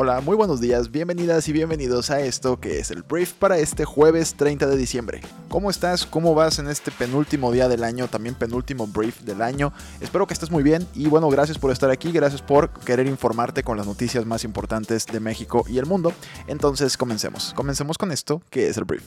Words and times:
Hola, 0.00 0.20
muy 0.20 0.36
buenos 0.36 0.60
días, 0.60 0.92
bienvenidas 0.92 1.48
y 1.48 1.52
bienvenidos 1.52 2.12
a 2.12 2.20
esto 2.20 2.60
que 2.60 2.78
es 2.78 2.92
el 2.92 3.02
brief 3.02 3.32
para 3.32 3.58
este 3.58 3.84
jueves 3.84 4.34
30 4.34 4.68
de 4.68 4.76
diciembre. 4.76 5.22
¿Cómo 5.48 5.70
estás? 5.70 6.06
¿Cómo 6.06 6.36
vas 6.36 6.60
en 6.60 6.68
este 6.68 6.92
penúltimo 6.92 7.50
día 7.50 7.66
del 7.66 7.82
año, 7.82 8.06
también 8.06 8.36
penúltimo 8.36 8.86
brief 8.86 9.22
del 9.22 9.42
año? 9.42 9.72
Espero 10.00 10.28
que 10.28 10.34
estés 10.34 10.52
muy 10.52 10.62
bien 10.62 10.86
y 10.94 11.08
bueno, 11.08 11.28
gracias 11.30 11.58
por 11.58 11.72
estar 11.72 11.90
aquí, 11.90 12.12
gracias 12.12 12.42
por 12.42 12.70
querer 12.70 13.08
informarte 13.08 13.64
con 13.64 13.76
las 13.76 13.88
noticias 13.88 14.24
más 14.24 14.44
importantes 14.44 15.04
de 15.04 15.18
México 15.18 15.64
y 15.66 15.78
el 15.78 15.86
mundo. 15.86 16.12
Entonces, 16.46 16.96
comencemos. 16.96 17.52
Comencemos 17.54 17.98
con 17.98 18.12
esto 18.12 18.40
que 18.50 18.68
es 18.68 18.76
el 18.76 18.84
brief. 18.84 19.02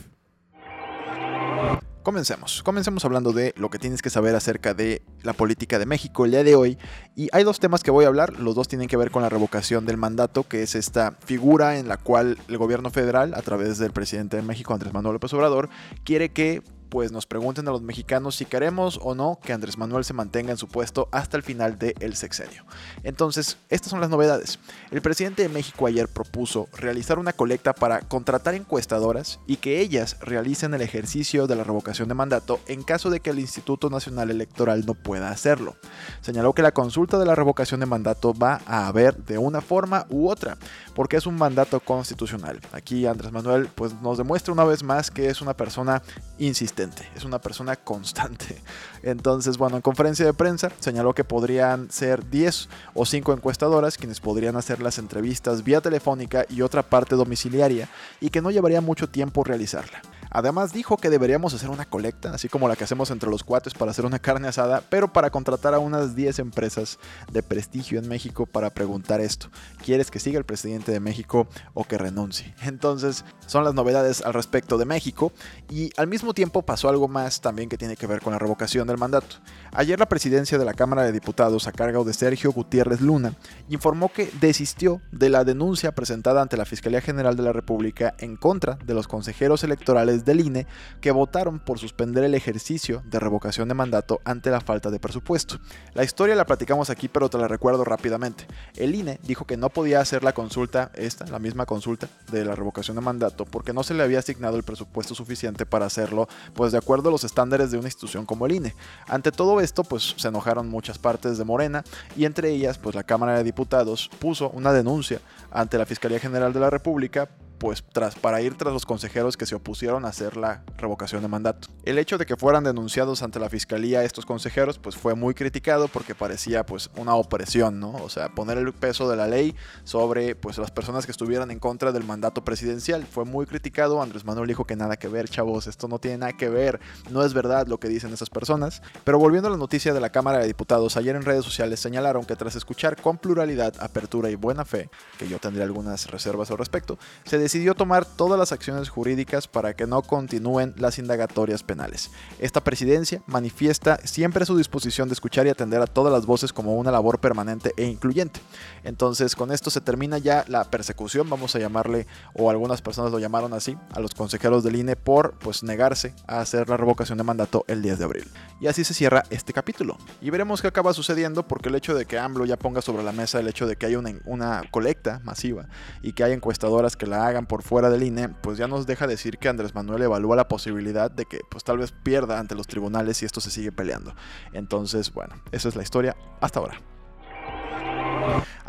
Comencemos. 2.04 2.64
Comencemos 2.64 3.06
hablando 3.06 3.32
de 3.32 3.54
lo 3.58 3.70
que 3.70 3.78
tienes 3.78 4.02
que 4.02 4.10
saber 4.10 4.36
acerca 4.36 4.74
de 4.74 5.04
la 5.22 5.34
política 5.34 5.78
de 5.78 5.86
México 5.86 6.26
el 6.26 6.32
día 6.32 6.44
de 6.44 6.56
hoy. 6.56 6.80
Y 7.16 7.30
hay 7.32 7.44
dos 7.44 7.60
temas 7.60 7.84
que 7.84 7.92
voy 7.92 8.06
a 8.06 8.08
hablar. 8.08 8.40
Los 8.40 8.56
dos 8.56 8.68
tienen 8.68 8.88
que 8.88 8.98
ver 8.98 9.12
con 9.12 9.22
la 9.22 9.30
revocación 9.30 9.86
del 9.86 9.98
mandato, 9.98 10.48
que 10.48 10.64
es 10.64 10.74
esta 10.74 11.12
figura 11.24 11.78
en 11.78 11.88
la 11.88 11.98
cual 11.98 12.40
el 12.48 12.58
gobierno 12.58 12.90
federal, 12.90 13.36
a 13.36 13.42
través 13.44 13.78
del 13.78 13.92
presidente 13.92 14.38
de 14.38 14.42
México, 14.42 14.74
Andrés 14.74 14.94
Manuel 14.94 15.14
López 15.14 15.32
Obrador, 15.34 15.70
quiere 16.04 16.30
que 16.30 16.64
pues 16.92 17.14
nos 17.14 17.26
pregunten 17.26 17.66
a 17.70 17.72
los 17.72 17.82
mexicanos 17.82 18.36
si 18.36 18.44
queremos 18.44 19.00
o 19.02 19.16
no 19.16 19.40
que 19.42 19.54
Andrés 19.54 19.78
Manuel 19.78 20.04
se 20.04 20.14
mantenga 20.14 20.52
en 20.52 20.58
su 20.58 20.68
puesto 20.68 21.08
hasta 21.14 21.38
el 21.38 21.42
final 21.42 21.80
del 21.80 22.18
sexenio. 22.18 22.66
Entonces, 23.04 23.58
estas 23.70 23.92
son 23.92 24.02
las 24.02 24.10
novedades. 24.10 24.60
El 24.92 25.02
presidente 25.02 25.42
de 25.42 25.48
México 25.48 25.88
ayer 25.88 26.10
propuso 26.10 26.68
realizar 26.74 27.18
una 27.18 27.32
colecta 27.32 27.72
para 27.72 28.02
contratar 28.02 28.56
encuestadoras 28.56 29.40
y 29.48 29.56
que 29.56 29.80
ellas 29.80 30.18
realicen 30.20 30.74
el 30.74 30.82
ejercicio 30.82 31.48
de 31.48 31.56
la 31.56 31.64
revocación 31.64 32.10
de 32.10 32.14
mandato 32.14 32.60
en 32.68 32.84
caso 32.84 33.10
de 33.10 33.22
que 33.22 33.30
el 33.30 33.40
Instituto 33.40 33.90
Nacional 33.90 34.30
Electoral 34.30 34.86
no 34.86 34.94
pueda 34.94 35.30
hacerlo. 35.30 35.78
Señaló 36.20 36.52
que 36.52 36.62
la 36.62 36.74
consulta 36.74 37.18
de 37.18 37.26
la 37.26 37.36
revocación 37.36 37.80
de 37.80 37.86
mandato 37.86 38.34
va 38.34 38.60
a 38.66 38.88
haber 38.88 39.16
de 39.16 39.38
una 39.38 39.62
forma 39.62 40.08
u 40.10 40.30
otra, 40.30 40.58
porque 40.94 41.16
es 41.16 41.26
un 41.26 41.36
mandato 41.36 41.80
constitucional. 41.80 42.60
Aquí 42.74 43.06
Andrés 43.06 43.32
Manuel 43.32 43.70
pues 43.74 43.94
nos 44.02 44.18
demuestra 44.18 44.52
una 44.52 44.66
vez 44.66 44.84
más 44.84 45.10
que 45.10 45.30
es 45.30 45.42
una 45.42 45.56
persona 45.56 46.04
insistente 46.38 46.81
es 47.16 47.26
una 47.26 47.40
persona 47.40 47.76
constante. 47.76 48.62
Entonces, 49.04 49.58
bueno, 49.58 49.76
en 49.76 49.82
conferencia 49.82 50.26
de 50.26 50.34
prensa 50.34 50.72
señaló 50.80 51.14
que 51.14 51.24
podrían 51.24 51.90
ser 51.92 52.30
10 52.30 52.70
o 52.94 53.06
5 53.06 53.34
encuestadoras 53.34 53.98
quienes 53.98 54.20
podrían 54.20 54.56
hacer 54.56 54.82
las 54.82 54.98
entrevistas 54.98 55.64
vía 55.64 55.82
telefónica 55.82 56.46
y 56.50 56.62
otra 56.62 56.84
parte 56.84 57.16
domiciliaria 57.16 57.90
y 58.20 58.30
que 58.30 58.42
no 58.42 58.52
llevaría 58.52 58.82
mucho 58.82 59.10
tiempo 59.10 59.44
realizarla. 59.44 60.02
Además 60.32 60.72
dijo 60.72 60.98
que 60.98 61.10
deberíamos 61.10 61.54
hacer 61.54 61.70
una 61.70 61.86
colecta, 61.86 62.34
así 62.34 62.48
como 62.48 62.70
la 62.70 62.78
que 62.78 62.86
hacemos 62.86 63.12
entre 63.12 63.30
los 63.30 63.44
cuates 63.44 63.74
para 63.74 63.92
hacer 63.92 64.06
una 64.06 64.20
carne 64.20 64.48
asada, 64.48 64.82
pero 64.90 65.12
para 65.12 65.30
contratar 65.30 65.74
a 65.74 65.80
unas 65.80 66.16
10 66.16 66.40
empresas 66.40 67.00
de 67.32 67.44
prestigio 67.44 68.00
en 68.00 68.08
México 68.08 68.46
para 68.46 68.70
preguntar 68.70 69.20
esto. 69.20 69.50
¿Quieres 69.84 70.10
que 70.10 70.20
siga 70.20 70.38
el 70.38 70.46
presidente 70.46 70.94
de 70.94 71.02
México 71.02 71.48
o 71.74 71.84
que 71.84 71.98
renuncie? 71.98 72.56
Entonces, 72.64 73.26
son 73.46 73.66
las 73.66 73.74
novedades 73.74 74.22
al 74.22 74.34
respecto 74.34 74.78
de 74.78 74.86
México 74.86 75.34
y 75.70 75.92
al 75.98 76.08
mismo 76.08 76.34
tiempo 76.34 76.62
pasó 76.62 76.88
algo 76.88 77.10
más 77.10 77.42
también 77.42 77.68
que 77.68 77.78
tiene 77.78 77.98
que 77.98 78.08
ver 78.08 78.22
con 78.22 78.32
la 78.32 78.40
revocación 78.40 78.88
del 78.88 78.98
mandato. 78.98 79.38
Ayer 79.74 80.00
la 80.00 80.08
presidencia 80.08 80.58
de 80.58 80.66
la 80.66 80.74
Cámara 80.74 81.04
de 81.04 81.12
Diputados 81.12 81.68
a 81.68 81.74
cargo 81.74 82.06
de 82.06 82.14
Sergio 82.14 82.54
Gutiérrez 82.54 83.02
Luna 83.02 83.36
informó 83.70 84.12
que 84.12 84.32
desistió 84.40 85.02
de 85.12 85.30
la 85.30 85.44
denuncia 85.44 85.94
presentada 85.94 86.42
ante 86.42 86.58
la 86.58 86.66
Fiscalía 86.66 87.02
General 87.02 87.36
de 87.36 87.44
la 87.44 87.54
República 87.54 88.16
en 88.20 88.38
contra 88.38 88.76
de 88.76 88.94
los 88.94 89.08
consejeros 89.08 89.64
electorales 89.64 90.21
del 90.26 90.42
INE 90.42 90.68
que 91.00 91.12
votaron 91.12 91.60
por 91.60 91.80
suspender 91.80 92.24
el 92.24 92.36
ejercicio 92.36 93.02
de 93.06 93.20
revocación 93.20 93.68
de 93.68 93.74
mandato 93.74 94.22
ante 94.24 94.50
la 94.50 94.62
falta 94.62 94.90
de 94.92 95.00
presupuesto. 95.00 95.60
La 95.94 96.04
historia 96.04 96.36
la 96.36 96.46
platicamos 96.46 96.90
aquí, 96.90 97.08
pero 97.08 97.30
te 97.30 97.38
la 97.38 97.48
recuerdo 97.48 97.84
rápidamente. 97.84 98.48
El 98.76 98.96
INE 98.96 99.20
dijo 99.24 99.46
que 99.46 99.58
no 99.58 99.70
podía 99.70 100.00
hacer 100.00 100.24
la 100.24 100.34
consulta, 100.34 100.92
esta, 100.96 101.26
la 101.28 101.40
misma 101.40 101.66
consulta 101.66 102.08
de 102.32 102.46
la 102.46 102.56
revocación 102.56 102.96
de 102.96 103.02
mandato, 103.02 103.46
porque 103.46 103.74
no 103.74 103.84
se 103.84 103.94
le 103.94 104.04
había 104.04 104.20
asignado 104.20 104.58
el 104.58 104.64
presupuesto 104.64 105.16
suficiente 105.16 105.66
para 105.66 105.86
hacerlo, 105.86 106.28
pues 106.54 106.72
de 106.72 106.78
acuerdo 106.78 107.10
a 107.10 107.12
los 107.12 107.24
estándares 107.24 107.72
de 107.72 107.78
una 107.78 107.88
institución 107.88 108.26
como 108.26 108.46
el 108.46 108.54
INE. 108.54 108.76
Ante 109.08 109.32
todo 109.32 109.62
esto, 109.62 109.84
pues 109.84 110.16
se 110.18 110.28
enojaron 110.28 110.70
muchas 110.70 110.98
partes 110.98 111.38
de 111.38 111.44
Morena 111.44 111.84
y 112.16 112.26
entre 112.26 112.52
ellas, 112.52 112.78
pues 112.78 112.96
la 112.96 113.04
Cámara 113.04 113.38
de 113.38 113.44
Diputados 113.44 114.10
puso 114.20 114.50
una 114.50 114.74
denuncia 114.74 115.20
ante 115.52 115.78
la 115.78 115.86
Fiscalía 115.86 116.20
General 116.20 116.54
de 116.54 116.60
la 116.60 116.70
República 116.70 117.30
pues 117.62 117.84
tras, 117.94 118.16
para 118.16 118.42
ir 118.42 118.58
tras 118.58 118.74
los 118.74 118.88
consejeros 118.88 119.38
que 119.38 119.46
se 119.46 119.54
opusieron 119.54 120.04
a 120.06 120.08
hacer 120.08 120.36
la 120.36 120.64
revocación 120.78 121.22
de 121.22 121.28
mandato. 121.28 121.68
El 121.86 122.00
hecho 122.00 122.18
de 122.18 122.26
que 122.26 122.36
fueran 122.36 122.64
denunciados 122.64 123.22
ante 123.22 123.38
la 123.38 123.50
fiscalía 123.50 124.04
estos 124.04 124.26
consejeros 124.26 124.80
pues 124.80 124.96
fue 124.96 125.14
muy 125.14 125.36
criticado 125.36 125.88
porque 125.88 126.16
parecía 126.16 126.66
pues 126.66 126.90
una 126.96 127.14
opresión, 127.14 127.80
¿no? 127.80 127.92
O 127.98 128.10
sea, 128.10 128.30
poner 128.30 128.58
el 128.58 128.74
peso 128.74 129.08
de 129.08 129.16
la 129.16 129.28
ley 129.28 129.56
sobre 129.84 130.34
pues 130.34 130.58
las 130.58 130.72
personas 130.72 131.06
que 131.06 131.12
estuvieran 131.12 131.52
en 131.52 131.60
contra 131.60 131.92
del 131.92 132.04
mandato 132.04 132.44
presidencial. 132.44 133.06
Fue 133.06 133.26
muy 133.26 133.46
criticado, 133.46 134.02
Andrés 134.02 134.26
Manuel 134.26 134.48
dijo 134.48 134.66
que 134.66 134.76
nada 134.76 134.98
que 134.98 135.08
ver, 135.08 135.30
chavos, 135.30 135.68
esto 135.68 135.88
no 135.88 136.00
tiene 136.00 136.18
nada 136.18 136.34
que 136.34 136.50
ver, 136.50 136.80
no 137.12 137.24
es 137.24 137.36
verdad 137.36 137.68
lo 137.68 137.80
que 137.80 137.90
dicen 137.90 138.12
esas 138.12 138.32
personas. 138.32 138.82
Pero 139.04 139.20
volviendo 139.20 139.50
a 139.50 139.52
la 139.52 139.58
noticia 139.58 139.94
de 139.94 140.00
la 140.00 140.10
Cámara 140.10 140.40
de 140.40 140.48
Diputados, 140.48 140.98
ayer 140.98 141.16
en 141.16 141.22
redes 141.22 141.46
sociales 141.46 141.80
señalaron 141.80 142.26
que 142.26 142.36
tras 142.36 142.56
escuchar 142.56 143.00
con 143.00 143.20
pluralidad, 143.20 143.76
apertura 143.80 144.32
y 144.32 144.36
buena 144.36 144.66
fe, 144.66 144.90
que 145.20 145.28
yo 145.28 145.38
tendría 145.38 145.66
algunas 145.66 146.10
reservas 146.10 146.50
al 146.50 146.58
respecto, 146.58 146.98
se 147.24 147.38
decidió 147.52 147.76
tomar 147.76 148.06
todas 148.06 148.40
las 148.40 148.54
acciones 148.54 148.88
jurídicas 148.88 149.46
para 149.46 149.74
que 149.74 149.86
no 149.86 150.04
continúen 150.04 150.74
las 150.78 150.98
indagatorias 151.00 151.64
penales. 151.64 152.10
Esta 152.40 152.64
presidencia 152.64 153.22
manifiesta 153.28 153.98
siempre 154.06 154.46
su 154.46 154.56
disposición 154.56 155.10
de 155.10 155.16
escuchar 155.16 155.46
y 155.46 155.50
atender 155.50 155.82
a 155.82 155.86
todas 155.86 156.14
las 156.14 156.26
voces 156.26 156.54
como 156.54 156.78
una 156.78 156.92
labor 156.92 157.20
permanente 157.20 157.74
e 157.76 157.88
incluyente. 157.88 158.40
Entonces, 158.86 159.36
con 159.36 159.52
esto 159.52 159.70
se 159.70 159.82
termina 159.82 160.18
ya 160.18 160.46
la 160.48 160.64
persecución, 160.64 161.30
vamos 161.30 161.54
a 161.54 161.60
llamarle, 161.60 162.08
o 162.34 162.50
algunas 162.50 162.82
personas 162.82 163.12
lo 163.12 163.20
llamaron 163.20 163.54
así, 163.54 163.78
a 163.92 164.00
los 164.00 164.16
consejeros 164.16 164.64
del 164.64 164.78
INE 164.78 164.96
por 164.96 165.38
pues 165.40 165.62
negarse 165.62 166.16
a 166.28 166.40
hacer 166.40 166.70
la 166.70 166.78
revocación 166.78 167.18
de 167.18 167.26
mandato 167.26 167.66
el 167.68 167.82
10 167.82 168.00
de 168.00 168.06
abril. 168.06 168.32
Y 168.62 168.68
así 168.68 168.86
se 168.86 168.94
cierra 168.94 169.24
este 169.30 169.52
capítulo. 169.52 169.98
Y 170.22 170.30
veremos 170.30 170.62
qué 170.62 170.70
acaba 170.70 170.94
sucediendo 170.94 171.46
porque 171.46 171.68
el 171.68 171.76
hecho 171.76 171.96
de 171.96 172.06
que 172.06 172.18
AMLO 172.18 172.46
ya 172.46 172.56
ponga 172.56 172.82
sobre 172.82 173.04
la 173.04 173.12
mesa 173.12 173.42
el 173.42 173.50
hecho 173.50 173.68
de 173.68 173.76
que 173.76 173.88
haya 173.88 174.00
una, 174.00 174.14
una 174.24 174.64
colecta 174.72 175.20
masiva 175.26 175.68
y 176.02 176.14
que 176.14 176.24
haya 176.24 176.34
encuestadoras 176.34 176.96
que 176.96 177.08
la 177.08 177.28
hagan 177.28 177.41
por 177.46 177.64
fuera 177.64 177.90
del 177.90 178.04
INE, 178.04 178.30
pues 178.30 178.58
ya 178.58 178.68
nos 178.68 178.86
deja 178.86 179.08
decir 179.08 179.38
que 179.38 179.50
Andrés 179.50 179.76
Manuel 179.76 180.02
evalúa 180.04 180.36
la 180.36 180.48
posibilidad 180.48 181.10
de 181.12 181.26
que 181.26 181.42
pues 181.50 181.64
tal 181.64 181.78
vez 181.78 181.92
pierda 181.92 182.40
ante 182.40 182.56
los 182.56 182.68
tribunales 182.68 183.18
si 183.18 183.26
esto 183.26 183.42
se 183.42 183.52
sigue 183.52 183.72
peleando. 183.72 184.14
Entonces, 184.54 185.14
bueno, 185.14 185.36
esa 185.52 185.70
es 185.70 185.76
la 185.76 185.84
historia 185.84 186.16
hasta 186.40 186.60
ahora. 186.60 186.82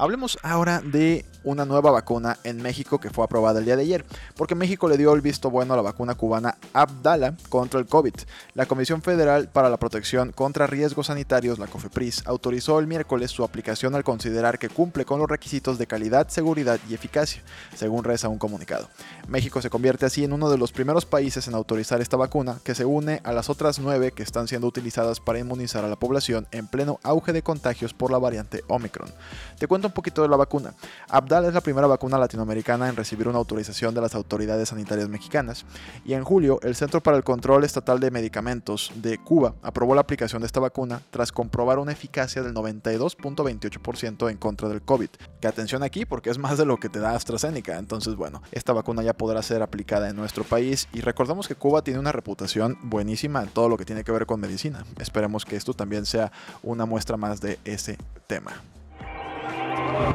Hablemos 0.02 0.36
ahora 0.42 0.80
de 0.80 1.24
una 1.44 1.64
nueva 1.64 1.92
vacuna 1.92 2.38
en 2.42 2.60
México 2.60 2.98
que 2.98 3.10
fue 3.10 3.24
aprobada 3.24 3.60
el 3.60 3.64
día 3.64 3.76
de 3.76 3.82
ayer, 3.82 4.04
porque 4.36 4.56
México 4.56 4.88
le 4.88 4.96
dio 4.96 5.12
el 5.14 5.20
visto 5.20 5.48
bueno 5.48 5.74
a 5.74 5.76
la 5.76 5.82
vacuna 5.82 6.16
cubana 6.16 6.56
Abdala 6.72 7.36
contra 7.48 7.78
el 7.78 7.86
COVID. 7.86 8.14
La 8.54 8.66
Comisión 8.66 9.02
Federal 9.02 9.48
para 9.48 9.70
la 9.70 9.76
Protección 9.76 10.32
contra 10.32 10.66
Riesgos 10.66 11.06
Sanitarios, 11.06 11.60
la 11.60 11.68
COFEPRIS, 11.68 12.26
autorizó 12.26 12.80
el 12.80 12.88
miércoles 12.88 13.30
su 13.30 13.44
aplicación 13.44 13.94
al 13.94 14.02
considerar 14.02 14.58
que 14.58 14.68
cumple 14.68 15.04
con 15.04 15.20
los 15.20 15.28
requisitos 15.28 15.78
de 15.78 15.86
calidad, 15.86 16.28
seguridad 16.28 16.80
y 16.88 16.94
eficacia, 16.94 17.42
según 17.76 18.02
reza 18.02 18.28
un 18.28 18.38
comunicado. 18.38 18.88
México 19.28 19.62
se 19.62 19.70
convierte 19.70 20.06
así 20.06 20.24
en 20.24 20.32
uno 20.32 20.50
de 20.50 20.58
los 20.58 20.72
primeros 20.72 21.06
países 21.06 21.46
en 21.46 21.54
autorizar 21.54 22.00
esta 22.00 22.16
vacuna, 22.16 22.58
que 22.64 22.74
se 22.74 22.84
une 22.84 23.20
a 23.24 23.32
las 23.32 23.50
otras 23.50 23.78
nueve 23.78 24.12
que 24.12 24.22
están 24.22 24.48
siendo 24.48 24.66
utilizadas 24.66 25.20
para 25.20 25.38
inmunizar 25.38 25.84
a 25.84 25.88
la 25.88 25.96
población 25.96 26.46
en 26.50 26.66
pleno 26.66 26.98
auge 27.02 27.32
de 27.32 27.42
contagios 27.42 27.94
por 27.94 28.10
la 28.10 28.18
variante 28.18 28.64
Omicron. 28.68 29.12
Te 29.58 29.66
cuento 29.66 29.91
un 29.92 29.94
poquito 29.94 30.22
de 30.22 30.28
la 30.28 30.36
vacuna. 30.36 30.72
Abdal 31.08 31.44
es 31.44 31.54
la 31.54 31.60
primera 31.60 31.86
vacuna 31.86 32.18
latinoamericana 32.18 32.88
en 32.88 32.96
recibir 32.96 33.28
una 33.28 33.38
autorización 33.38 33.94
de 33.94 34.00
las 34.00 34.14
autoridades 34.14 34.70
sanitarias 34.70 35.08
mexicanas 35.08 35.66
y 36.04 36.14
en 36.14 36.24
julio 36.24 36.58
el 36.62 36.74
Centro 36.74 37.02
para 37.02 37.18
el 37.18 37.24
Control 37.24 37.64
Estatal 37.64 38.00
de 38.00 38.10
Medicamentos 38.10 38.90
de 38.94 39.18
Cuba 39.18 39.54
aprobó 39.62 39.94
la 39.94 40.00
aplicación 40.00 40.40
de 40.40 40.46
esta 40.46 40.60
vacuna 40.60 41.02
tras 41.10 41.30
comprobar 41.30 41.78
una 41.78 41.92
eficacia 41.92 42.42
del 42.42 42.54
92.28% 42.54 44.30
en 44.30 44.38
contra 44.38 44.68
del 44.68 44.80
COVID. 44.80 45.10
Que 45.40 45.48
atención 45.48 45.82
aquí 45.82 46.06
porque 46.06 46.30
es 46.30 46.38
más 46.38 46.56
de 46.56 46.64
lo 46.64 46.78
que 46.78 46.88
te 46.88 46.98
da 46.98 47.14
AstraZeneca, 47.14 47.78
entonces 47.78 48.16
bueno, 48.16 48.42
esta 48.50 48.72
vacuna 48.72 49.02
ya 49.02 49.12
podrá 49.12 49.42
ser 49.42 49.62
aplicada 49.62 50.08
en 50.08 50.16
nuestro 50.16 50.44
país 50.44 50.88
y 50.94 51.02
recordamos 51.02 51.48
que 51.48 51.54
Cuba 51.54 51.82
tiene 51.82 52.00
una 52.00 52.12
reputación 52.12 52.78
buenísima 52.82 53.42
en 53.42 53.50
todo 53.50 53.68
lo 53.68 53.76
que 53.76 53.84
tiene 53.84 54.04
que 54.04 54.12
ver 54.12 54.24
con 54.24 54.40
medicina. 54.40 54.86
Esperemos 54.98 55.44
que 55.44 55.56
esto 55.56 55.74
también 55.74 56.06
sea 56.06 56.32
una 56.62 56.86
muestra 56.86 57.18
más 57.18 57.40
de 57.40 57.58
ese 57.64 57.98
tema. 58.26 58.52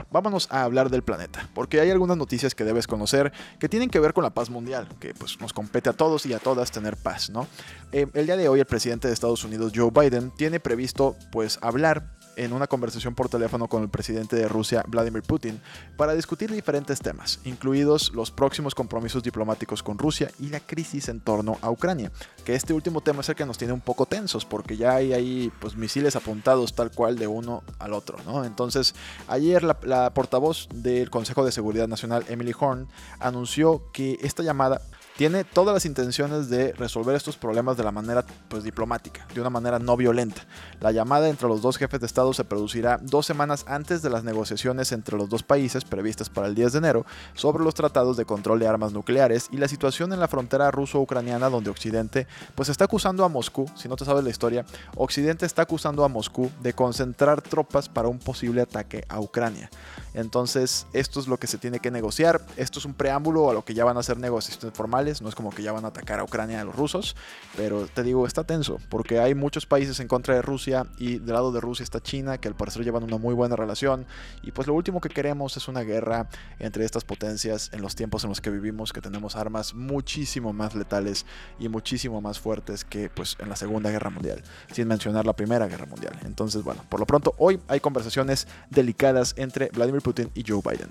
Vámonos 0.10 0.48
a 0.52 0.64
hablar 0.64 0.90
del 0.90 1.04
planeta, 1.04 1.50
porque 1.54 1.82
hay 1.82 1.92
algunas 1.92 2.18
noticias 2.18 2.56
que 2.56 2.64
debes 2.64 2.88
conocer 2.88 3.34
que 3.60 3.68
tienen 3.68 3.90
que 3.90 4.00
ver 4.00 4.14
con 4.14 4.24
la 4.24 4.30
paz 4.30 4.50
mundial, 4.50 4.88
que 5.00 5.14
pues 5.14 5.40
nos 5.42 5.54
compete 5.54 5.90
a 5.90 5.94
todos 5.94 6.26
y 6.26 6.34
a 6.34 6.40
todas 6.40 6.72
tener 6.72 6.96
paz, 6.96 7.30
¿no? 7.30 7.48
Eh, 7.92 8.08
el 8.14 8.26
día 8.26 8.38
de 8.38 8.48
hoy 8.48 8.60
el 8.60 8.66
presidente 8.66 9.08
de 9.08 9.14
Estados 9.14 9.44
Unidos, 9.44 9.74
Joe 9.76 9.92
Biden, 9.92 10.32
tiene 10.32 10.60
previsto 10.60 11.16
pues 11.32 11.60
hablar 11.62 12.17
en 12.38 12.54
una 12.54 12.68
conversación 12.68 13.16
por 13.16 13.30
teléfono 13.30 13.68
con 13.68 13.84
el 13.84 13.90
presidente 13.90 14.36
de 14.36 14.48
Rusia, 14.48 14.84
Vladimir 14.88 15.24
Putin, 15.24 15.60
para 15.98 16.14
discutir 16.14 16.52
diferentes 16.52 17.00
temas, 17.00 17.40
incluidos 17.44 18.14
los 18.14 18.32
próximos 18.32 18.76
compromisos 18.76 19.24
diplomáticos 19.24 19.84
con 19.84 19.98
Rusia 19.98 20.32
y 20.40 20.50
la 20.50 20.60
crisis 20.60 21.10
en 21.10 21.20
torno 21.20 21.58
a 21.62 21.70
Ucrania, 21.70 22.12
que 22.46 22.56
este 22.56 22.74
último 22.74 23.02
tema 23.02 23.22
es 23.22 23.30
el 23.30 23.36
que 23.36 23.46
nos 23.46 23.58
tiene 23.58 23.74
un 23.74 23.82
poco 23.82 24.06
tensos, 24.06 24.46
porque 24.46 24.78
ya 24.78 24.96
hay 24.96 25.14
ahí 25.14 25.52
pues, 25.60 25.76
misiles 25.76 26.16
apuntados 26.16 26.74
tal 26.74 26.92
cual 26.92 27.18
de 27.18 27.28
uno 27.28 27.64
al 27.80 27.94
otro, 27.94 28.20
¿no? 28.26 28.46
Entonces, 28.46 28.96
ayer 29.28 29.64
la, 29.64 29.78
la 29.84 30.14
portavoz 30.14 30.70
del 30.74 31.10
Consejo 31.10 31.44
de 31.44 31.52
Seguridad 31.52 31.88
Nacional, 31.88 32.24
Emily 32.30 32.54
Horn, 32.58 32.88
anunció 33.20 33.92
que 33.92 34.18
esta 34.22 34.44
llamada 34.44 34.82
tiene 35.18 35.44
todas 35.44 35.74
las 35.74 35.86
intenciones 35.86 36.48
de 36.48 36.74
resolver 36.74 37.16
estos 37.16 37.38
problemas 37.38 37.76
de 37.76 37.84
la 37.84 37.92
manera 37.92 38.24
pues, 38.48 38.64
diplomática, 38.64 39.28
de 39.34 39.42
una 39.42 39.50
manera 39.50 39.80
no 39.80 39.98
violenta. 39.98 40.44
La 40.80 40.92
llamada 40.92 41.28
entre 41.28 41.48
los 41.48 41.64
dos 41.64 41.78
jefes 41.78 42.00
de 42.00 42.06
Estado 42.06 42.34
se 42.34 42.44
producirá 42.44 43.00
dos 43.02 43.26
semanas 43.26 43.66
antes 43.68 44.04
de 44.04 44.12
las 44.12 44.24
negociaciones 44.24 44.92
entre 44.92 45.18
los 45.18 45.28
dos 45.28 45.42
países 45.42 45.86
previstas 45.86 46.30
para 46.30 46.48
el 46.48 46.54
10 46.54 46.74
de 46.74 46.78
enero 46.78 47.06
sobre 47.34 47.64
los 47.64 47.74
tratados 47.74 48.16
de 48.16 48.26
control 48.26 48.60
de 48.60 48.68
armas 48.68 48.94
nucleares 48.94 49.50
y 49.52 49.58
la 49.58 49.68
situación 49.68 50.14
en 50.14 50.20
la 50.20 50.28
frontera 50.28 50.70
ruso-ucraniana 50.70 51.50
donde 51.50 51.72
Occidente 51.72 52.28
pues 52.54 52.70
está 52.70 52.86
acusando 52.86 53.26
a 53.26 53.30
Moscú, 53.30 53.66
si 53.76 53.90
no 53.90 53.96
te 53.96 54.06
sabes 54.06 54.24
la 54.24 54.30
historia, 54.30 54.66
Occidente 54.96 55.48
está 55.48 55.64
acusando 55.64 56.04
a 56.04 56.10
Moscú 56.10 56.52
de 56.62 56.74
concentrar 56.74 57.42
tropas 57.42 57.90
para 57.90 58.08
un 58.08 58.20
posible 58.20 58.62
ataque 58.62 59.04
a 59.10 59.20
Ucrania. 59.20 59.72
Entonces, 60.18 60.88
esto 60.94 61.20
es 61.20 61.28
lo 61.28 61.38
que 61.38 61.46
se 61.46 61.60
tiene 61.60 61.80
que 61.80 61.92
negociar. 61.92 62.42
Esto 62.58 62.80
es 62.80 62.86
un 62.86 62.96
preámbulo 62.96 63.52
a 63.52 63.54
lo 63.54 63.64
que 63.64 63.76
ya 63.76 63.86
van 63.86 63.98
a 63.98 64.04
ser 64.04 64.18
negociaciones 64.18 64.76
formales. 64.76 65.22
No 65.22 65.30
es 65.30 65.36
como 65.36 65.52
que 65.52 65.62
ya 65.62 65.72
van 65.72 65.86
a 65.86 65.90
atacar 65.90 66.20
a 66.20 66.24
Ucrania 66.24 66.60
a 66.60 66.64
los 66.64 66.76
rusos. 66.76 67.16
Pero 67.56 67.86
te 67.86 68.02
digo, 68.02 68.26
está 68.26 68.44
tenso. 68.44 68.80
Porque 68.90 69.20
hay 69.20 69.36
muchos 69.36 69.68
países 69.68 70.00
en 70.00 70.08
contra 70.08 70.34
de 70.34 70.42
Rusia. 70.42 70.88
Y 70.98 71.20
del 71.20 71.36
lado 71.36 71.52
de 71.52 71.62
Rusia 71.62 71.84
está 71.84 72.02
China, 72.02 72.40
que 72.40 72.48
al 72.48 72.56
parecer 72.56 72.84
llevan 72.84 73.04
una 73.04 73.18
muy 73.20 73.36
buena 73.36 73.56
relación. 73.56 74.08
Y 74.42 74.52
pues 74.54 74.68
lo 74.68 74.74
último 74.74 75.02
que 75.02 75.10
queremos 75.10 75.56
es 75.56 75.68
una 75.68 75.82
guerra 75.82 76.28
entre 76.58 76.84
estas 76.84 77.04
potencias 77.04 77.70
en 77.72 77.84
los 77.84 77.96
tiempos 77.96 78.24
en 78.24 78.30
los 78.30 78.42
que 78.42 78.50
vivimos. 78.50 78.94
Que 78.94 79.02
tenemos 79.02 79.36
armas 79.36 79.76
muchísimo 79.76 80.52
más 80.52 80.74
letales 80.74 81.28
y 81.60 81.70
muchísimo 81.70 82.22
más 82.22 82.40
fuertes 82.40 82.84
que 82.84 83.12
pues 83.12 83.38
en 83.38 83.50
la 83.50 83.56
Segunda 83.56 83.92
Guerra 83.92 84.10
Mundial. 84.10 84.42
Sin 84.72 84.88
mencionar 84.88 85.28
la 85.28 85.34
Primera 85.34 85.68
Guerra 85.68 85.86
Mundial. 85.86 86.18
Entonces, 86.26 86.64
bueno, 86.64 86.84
por 86.90 87.00
lo 87.00 87.06
pronto 87.06 87.36
hoy 87.38 87.60
hay 87.68 87.80
conversaciones 87.82 88.48
delicadas 88.72 89.36
entre 89.38 89.70
Vladimir 89.70 90.02
Putin 90.08 90.32
y 90.36 90.44
Joe 90.48 90.62
Biden. 90.64 90.90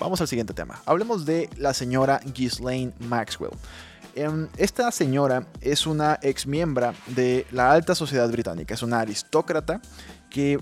Vamos 0.00 0.20
al 0.20 0.26
siguiente 0.26 0.52
tema. 0.52 0.82
Hablemos 0.84 1.24
de 1.24 1.48
la 1.58 1.72
señora 1.72 2.20
Ghislaine 2.34 2.92
Maxwell. 2.98 3.52
Em, 4.16 4.48
esta 4.56 4.90
señora 4.90 5.46
es 5.60 5.86
una 5.86 6.18
ex 6.22 6.44
miembro 6.44 6.92
de 7.06 7.46
la 7.52 7.70
alta 7.70 7.94
sociedad 7.94 8.28
británica, 8.28 8.74
es 8.74 8.82
una 8.82 8.98
aristócrata 8.98 9.80
que 10.28 10.58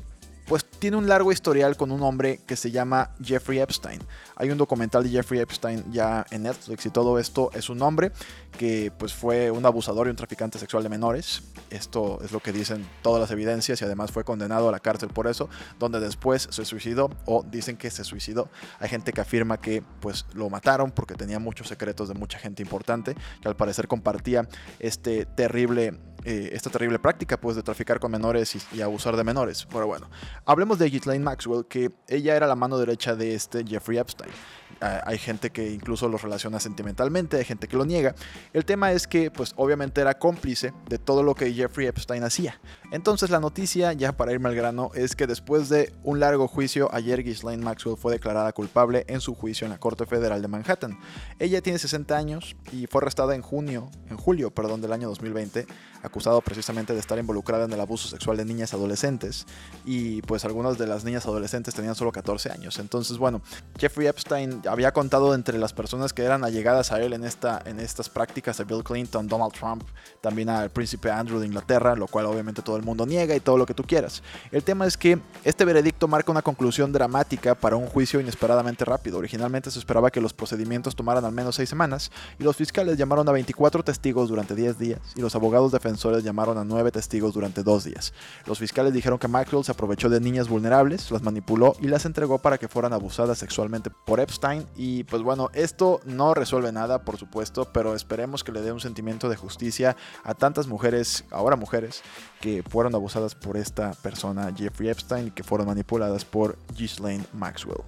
tiene 0.78 0.96
un 0.96 1.08
largo 1.08 1.32
historial 1.32 1.76
con 1.76 1.90
un 1.90 2.02
hombre 2.02 2.40
que 2.46 2.56
se 2.56 2.70
llama 2.70 3.10
Jeffrey 3.22 3.58
Epstein. 3.58 4.00
Hay 4.36 4.50
un 4.50 4.58
documental 4.58 5.02
de 5.02 5.10
Jeffrey 5.10 5.40
Epstein 5.40 5.84
ya 5.90 6.25
en 6.30 6.44
Netflix 6.44 6.86
y 6.86 6.90
todo 6.90 7.19
esto 7.19 7.50
es 7.52 7.69
un 7.69 7.82
hombre 7.82 8.12
que 8.56 8.92
pues 8.96 9.12
fue 9.12 9.50
un 9.50 9.66
abusador 9.66 10.06
y 10.06 10.10
un 10.10 10.16
traficante 10.16 10.58
sexual 10.58 10.82
de 10.82 10.88
menores. 10.88 11.42
Esto 11.70 12.20
es 12.22 12.32
lo 12.32 12.40
que 12.40 12.52
dicen 12.52 12.86
todas 13.02 13.20
las 13.20 13.30
evidencias 13.30 13.80
y 13.80 13.84
además 13.84 14.12
fue 14.12 14.25
condenado 14.25 14.69
a 14.69 14.72
la 14.72 14.80
cárcel 14.80 15.08
por 15.08 15.26
eso, 15.26 15.48
donde 15.78 16.00
después 16.00 16.48
se 16.50 16.64
suicidó 16.64 17.10
o 17.26 17.42
dicen 17.42 17.76
que 17.76 17.90
se 17.90 18.04
suicidó. 18.04 18.48
Hay 18.78 18.88
gente 18.88 19.12
que 19.12 19.20
afirma 19.20 19.60
que 19.60 19.82
pues 20.00 20.26
lo 20.34 20.48
mataron 20.48 20.92
porque 20.92 21.14
tenía 21.14 21.38
muchos 21.38 21.69
secretos 21.69 22.08
de 22.08 22.14
mucha 22.14 22.38
gente 22.38 22.62
importante 22.62 23.16
que 23.42 23.48
al 23.48 23.56
parecer 23.56 23.88
compartía 23.88 24.48
este 24.78 25.26
terrible 25.26 25.98
eh, 26.25 26.50
esta 26.53 26.70
terrible 26.70 26.99
práctica 26.99 27.38
pues 27.38 27.56
de 27.56 27.62
traficar 27.62 28.00
con 28.00 28.11
menores 28.11 28.56
y, 28.73 28.81
abusar 28.81 29.17
de 29.17 29.25
menores. 29.25 29.67
Pero 29.70 29.87
bueno, 29.87 30.09
hablemos 30.44 30.79
de 30.79 30.91
Ghislaine 30.91 31.23
Maxwell, 31.23 31.67
que 31.67 31.93
ella 32.09 32.37
era 32.37 32.47
la 32.47 32.56
mano 32.56 32.79
derecha 32.79 33.15
de 33.15 33.35
este 33.35 33.65
Jeffrey 33.65 33.99
Epstein. 33.99 34.31
Ah, 34.80 35.02
hay 35.06 35.19
gente 35.19 35.50
que 35.50 35.72
incluso 35.72 36.08
los 36.08 36.22
relaciona 36.22 36.60
sentimentalmente, 36.60 37.36
hay 37.36 37.44
gente 37.44 37.66
que 37.66 37.76
lo 37.76 37.84
niega. 37.84 38.14
El 38.52 38.64
tema 38.64 38.92
es 38.92 39.08
que, 39.08 39.30
pues 39.30 39.52
obviamente 39.56 40.00
era 40.00 40.19
cómplice 40.19 40.72
de 40.88 40.98
todo 40.98 41.22
lo 41.22 41.34
que 41.34 41.52
Jeffrey 41.52 41.88
Epstein 41.88 42.22
hacía. 42.22 42.60
Entonces 42.92 43.30
la 43.30 43.40
noticia, 43.40 43.92
ya 43.92 44.16
para 44.16 44.32
irme 44.32 44.48
al 44.48 44.54
grano, 44.54 44.90
es 44.94 45.16
que 45.16 45.26
después 45.26 45.69
de 45.69 45.92
un 46.04 46.20
largo 46.20 46.46
juicio, 46.46 46.88
ayer 46.92 47.25
Ghislaine 47.25 47.62
Maxwell 47.62 47.96
fue 47.96 48.12
declarada 48.12 48.52
culpable 48.52 49.04
en 49.08 49.20
su 49.20 49.34
juicio 49.34 49.64
en 49.64 49.72
la 49.72 49.78
Corte 49.78 50.06
Federal 50.06 50.40
de 50.42 50.48
Manhattan. 50.48 50.98
Ella 51.38 51.60
tiene 51.60 51.78
60 51.78 52.16
años 52.16 52.56
y 52.72 52.86
fue 52.86 53.00
arrestada 53.02 53.34
en 53.34 53.42
junio, 53.42 53.90
en 54.08 54.16
julio, 54.16 54.52
perdón, 54.52 54.80
del 54.80 54.92
año 54.92 55.08
2020, 55.08 55.66
acusado 56.02 56.40
precisamente 56.40 56.94
de 56.94 57.00
estar 57.00 57.19
involucrada 57.19 57.64
en 57.64 57.72
el 57.72 57.80
abuso 57.80 58.08
sexual 58.08 58.36
de 58.36 58.44
niñas 58.44 58.75
adolescentes. 58.75 59.46
Y 59.84 60.22
pues 60.22 60.44
algunas 60.44 60.78
de 60.78 60.86
las 60.86 61.04
niñas 61.04 61.26
adolescentes 61.26 61.75
tenían 61.75 61.96
solo 61.96 62.12
14 62.12 62.52
años. 62.52 62.78
Entonces, 62.78 63.19
bueno, 63.19 63.42
Jeffrey 63.76 64.06
Epstein 64.06 64.62
había 64.69 64.93
contado 64.93 65.35
entre 65.35 65.59
las 65.59 65.73
personas 65.73 66.12
que 66.12 66.23
eran 66.23 66.44
allegadas 66.44 66.93
a 66.93 67.00
él 67.00 67.12
en, 67.12 67.25
esta, 67.25 67.62
en 67.65 67.81
estas 67.81 68.09
prácticas 68.09 68.61
a 68.61 68.65
Bill 68.65 68.85
Clinton, 68.85 69.26
Donald 69.26 69.53
Trump, 69.53 69.82
también 70.20 70.49
al 70.49 70.70
príncipe 70.70 71.11
Andrew 71.11 71.41
de 71.41 71.47
Inglaterra, 71.47 71.97
lo 71.97 72.06
cual 72.06 72.26
obviamente 72.26 72.62
todo 72.62 72.76
el 72.76 72.82
mundo 72.82 73.06
niega 73.06 73.35
y 73.35 73.41
todo 73.41 73.59
lo 73.59 73.67
que 73.67 73.75
tú 73.75 73.82
quieras. 73.82 74.23
El 74.53 74.62
tema 74.62 74.87
es 74.87 74.97
que 74.97 75.19
este 75.44 75.65
veredicto 75.65 76.09
marca 76.09 76.31
una 76.31 76.43
conclusión 76.43 76.93
dramática 76.93 77.55
para 77.55 77.76
un 77.76 77.87
juicio 77.87 78.20
inesperadamente 78.20 78.85
rápido. 78.85 79.19
Originalmente 79.19 79.70
se 79.70 79.79
esperaba 79.79 80.11
que 80.11 80.20
los 80.20 80.32
procedimientos 80.32 80.94
tomaran 80.94 81.25
al 81.25 81.32
menos 81.32 81.56
seis 81.56 81.69
semanas 81.69 82.11
y 82.38 82.44
los 82.44 82.56
fiscales 82.56 82.97
llamaron 82.97 83.29
a 83.29 83.32
24 83.32 83.82
testigos 83.82 84.29
durante 84.29 84.55
10 84.55 84.79
días 84.79 85.00
y 85.17 85.21
los 85.21 85.35
abogados 85.35 85.73
defensores 85.73 86.25
llamaron 86.25 86.59
a 86.59 86.64
9 86.64 86.91
testigos 86.91 87.35
durante 87.35 87.62
2 87.62 87.85
días. 87.85 88.12
Los 88.47 88.59
fiscales 88.59 88.93
dijeron 88.93 89.19
que 89.19 89.29
Maxwell 89.29 89.64
se 89.64 89.73
aprovechó 89.73 90.09
de 90.09 90.21
niñas 90.21 90.49
vulnerables, 90.49 91.11
las 91.11 91.23
manipuló 91.23 91.76
y 91.81 91.88
las 91.88 92.05
entregó 92.05 92.38
para 92.38 92.59
que 92.59 92.69
fueran 92.69 92.93
abusadas 92.93 93.38
sexualmente 93.38 93.91
por 93.91 94.21
Epstein 94.21 94.57
y 94.76 95.05
pues 95.05 95.22
bueno, 95.22 95.50
esto 95.52 96.00
no 96.05 96.34
resuelve 96.34 96.72
nada, 96.72 97.02
por 97.02 97.19
supuesto, 97.19 97.66
pero 97.72 97.94
esperemos 97.94 98.44
que 98.44 98.52
le 98.52 98.60
dé 98.60 98.72
un 98.72 98.81
sentimiento 98.81 99.28
de 99.28 99.37
justicia 99.37 99.96
a 100.25 100.34
tantas 100.34 100.66
mujeres, 100.66 101.25
ahora 101.31 101.56
mujeres, 101.56 102.02
que 102.40 102.62
fueron 102.62 102.94
abusadas 102.94 103.34
por 103.34 103.56
esta 103.56 103.93
persona, 103.93 104.52
Jeffrey 104.56 104.88
Epstein, 104.88 105.28
y 105.28 105.31
que 105.31 105.43
fueron 105.43 105.66
manipuladas 105.66 106.25
por 106.25 106.58
Ghislaine 106.76 107.25
Maxwell. 107.32 107.82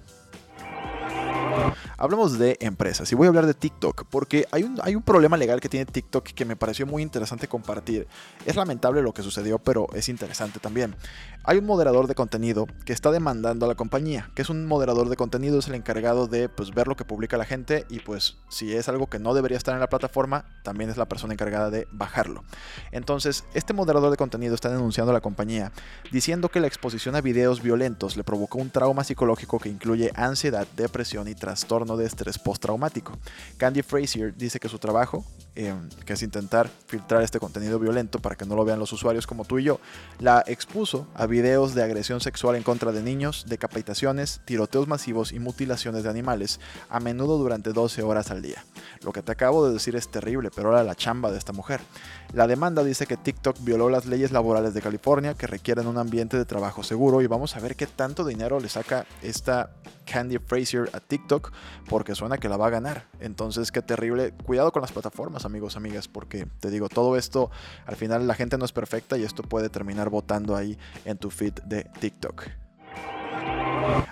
Hablamos 2.01 2.39
de 2.39 2.57
empresas 2.61 3.11
y 3.11 3.15
voy 3.15 3.27
a 3.27 3.29
hablar 3.29 3.45
de 3.45 3.53
TikTok 3.53 4.05
porque 4.09 4.47
hay 4.49 4.63
un, 4.63 4.79
hay 4.81 4.95
un 4.95 5.03
problema 5.03 5.37
legal 5.37 5.61
que 5.61 5.69
tiene 5.69 5.85
TikTok 5.85 6.29
que 6.29 6.45
me 6.45 6.55
pareció 6.55 6.87
muy 6.87 7.03
interesante 7.03 7.47
compartir. 7.47 8.07
Es 8.43 8.55
lamentable 8.55 9.03
lo 9.03 9.13
que 9.13 9.21
sucedió, 9.21 9.59
pero 9.59 9.85
es 9.93 10.09
interesante 10.09 10.59
también. 10.59 10.95
Hay 11.43 11.59
un 11.59 11.65
moderador 11.67 12.07
de 12.07 12.15
contenido 12.15 12.65
que 12.85 12.93
está 12.93 13.11
demandando 13.11 13.67
a 13.67 13.69
la 13.69 13.75
compañía, 13.75 14.31
que 14.33 14.41
es 14.41 14.49
un 14.49 14.65
moderador 14.65 15.09
de 15.09 15.15
contenido, 15.15 15.59
es 15.59 15.67
el 15.67 15.75
encargado 15.75 16.25
de 16.25 16.49
pues, 16.49 16.71
ver 16.71 16.87
lo 16.87 16.95
que 16.95 17.05
publica 17.05 17.37
la 17.37 17.45
gente 17.45 17.85
y 17.87 17.99
pues 17.99 18.37
si 18.49 18.73
es 18.73 18.89
algo 18.89 19.05
que 19.05 19.19
no 19.19 19.35
debería 19.35 19.57
estar 19.57 19.75
en 19.75 19.79
la 19.79 19.89
plataforma, 19.89 20.45
también 20.63 20.89
es 20.89 20.97
la 20.97 21.07
persona 21.07 21.33
encargada 21.33 21.69
de 21.69 21.87
bajarlo. 21.91 22.43
Entonces, 22.91 23.43
este 23.53 23.73
moderador 23.73 24.09
de 24.09 24.17
contenido 24.17 24.55
está 24.55 24.69
denunciando 24.69 25.11
a 25.11 25.13
la 25.13 25.21
compañía 25.21 25.71
diciendo 26.11 26.49
que 26.49 26.61
la 26.61 26.67
exposición 26.67 27.15
a 27.15 27.21
videos 27.21 27.61
violentos 27.61 28.17
le 28.17 28.23
provocó 28.23 28.57
un 28.57 28.71
trauma 28.71 29.03
psicológico 29.03 29.59
que 29.59 29.69
incluye 29.69 30.11
ansiedad, 30.15 30.65
depresión 30.75 31.27
y 31.27 31.35
trastorno 31.35 31.90
de 31.97 32.05
estrés 32.05 32.37
postraumático. 32.37 33.13
Candy 33.57 33.81
Frazier 33.81 34.35
dice 34.35 34.59
que 34.59 34.69
su 34.69 34.79
trabajo, 34.79 35.25
em, 35.55 35.89
que 36.05 36.13
es 36.13 36.23
intentar 36.23 36.69
filtrar 36.87 37.21
este 37.21 37.39
contenido 37.39 37.79
violento 37.79 38.19
para 38.19 38.35
que 38.35 38.45
no 38.45 38.55
lo 38.55 38.65
vean 38.65 38.79
los 38.79 38.93
usuarios 38.93 39.27
como 39.27 39.45
tú 39.45 39.59
y 39.59 39.63
yo, 39.63 39.79
la 40.19 40.43
expuso 40.47 41.07
a 41.13 41.25
videos 41.25 41.75
de 41.75 41.83
agresión 41.83 42.21
sexual 42.21 42.55
en 42.55 42.63
contra 42.63 42.91
de 42.91 43.01
niños, 43.01 43.45
decapitaciones, 43.47 44.41
tiroteos 44.45 44.87
masivos 44.87 45.31
y 45.31 45.39
mutilaciones 45.39 46.03
de 46.03 46.09
animales, 46.09 46.59
a 46.89 46.99
menudo 46.99 47.37
durante 47.37 47.73
12 47.73 48.01
horas 48.03 48.31
al 48.31 48.41
día. 48.41 48.63
Lo 49.03 49.11
que 49.11 49.21
te 49.21 49.31
acabo 49.31 49.65
de 49.65 49.73
decir 49.73 49.95
es 49.95 50.09
terrible, 50.09 50.49
pero 50.55 50.69
ahora 50.69 50.83
la 50.83 50.95
chamba 50.95 51.31
de 51.31 51.37
esta 51.37 51.53
mujer. 51.53 51.81
La 52.33 52.47
demanda 52.47 52.83
dice 52.83 53.05
que 53.05 53.17
TikTok 53.17 53.57
violó 53.61 53.89
las 53.89 54.05
leyes 54.05 54.31
laborales 54.31 54.73
de 54.73 54.81
California 54.81 55.33
que 55.33 55.47
requieren 55.47 55.87
un 55.87 55.97
ambiente 55.97 56.37
de 56.37 56.45
trabajo 56.45 56.83
seguro 56.83 57.21
y 57.21 57.27
vamos 57.27 57.55
a 57.55 57.59
ver 57.59 57.75
qué 57.75 57.87
tanto 57.87 58.23
dinero 58.23 58.59
le 58.59 58.69
saca 58.69 59.05
esta 59.21 59.71
Candy 60.05 60.37
Frazier 60.39 60.89
a 60.93 60.99
TikTok 60.99 61.51
porque 61.87 62.15
suena 62.15 62.37
que 62.37 62.49
la 62.49 62.57
va 62.57 62.67
a 62.67 62.69
ganar. 62.69 63.07
Entonces, 63.19 63.71
qué 63.71 63.81
terrible. 63.81 64.33
Cuidado 64.45 64.71
con 64.71 64.81
las 64.81 64.91
plataformas, 64.91 65.40
amigos, 65.45 65.75
amigas, 65.75 66.07
porque 66.07 66.47
te 66.59 66.69
digo, 66.69 66.89
todo 66.89 67.17
esto, 67.17 67.51
al 67.85 67.95
final 67.95 68.27
la 68.27 68.35
gente 68.35 68.57
no 68.57 68.65
es 68.65 68.71
perfecta 68.71 69.17
y 69.17 69.23
esto 69.23 69.43
puede 69.43 69.69
terminar 69.69 70.09
votando 70.09 70.55
ahí 70.55 70.77
en 71.05 71.17
tu 71.17 71.29
feed 71.29 71.53
de 71.65 71.83
TikTok. 71.99 72.45